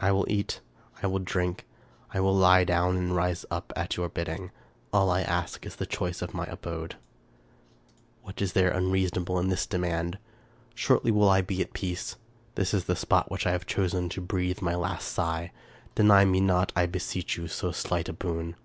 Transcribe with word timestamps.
I 0.00 0.12
will 0.12 0.24
eat— 0.32 0.62
I 1.02 1.06
will 1.06 1.18
drink— 1.18 1.66
I 2.14 2.20
will 2.20 2.34
lie 2.34 2.64
down 2.64 2.96
and 2.96 3.14
rise 3.14 3.44
up— 3.50 3.70
at 3.76 3.98
your 3.98 4.08
bidding; 4.08 4.50
all 4.94 5.10
I 5.10 5.20
ask 5.20 5.66
is 5.66 5.76
the 5.76 5.84
choice 5.84 6.22
of 6.22 6.32
my 6.32 6.44
abode. 6.44 6.94
What, 8.22 8.38
303 8.38 8.62
American 8.62 8.84
Mystery 8.90 9.08
Stories 9.08 9.12
is 9.12 9.12
there 9.12 9.34
unreasonable 9.36 9.38
in 9.38 9.48
this 9.50 9.66
demand? 9.66 10.18
Shortly 10.74 11.10
will 11.10 11.28
I 11.28 11.42
be 11.42 11.60
at 11.60 11.74
peace. 11.74 12.16
This 12.54 12.72
is 12.72 12.84
the 12.84 12.96
spot 12.96 13.30
which 13.30 13.46
I 13.46 13.50
have 13.52 13.66
chosen 13.66 13.98
in 13.98 14.04
which 14.06 14.14
to 14.14 14.20
breathe 14.22 14.62
my 14.62 14.74
last 14.74 15.08
sigh. 15.12 15.52
Deny 15.94 16.24
me 16.24 16.40
not, 16.40 16.72
I 16.74 16.86
beseech 16.86 17.36
you, 17.36 17.46
so 17.46 17.70
slight 17.70 18.08
a 18.08 18.14
boon. 18.14 18.56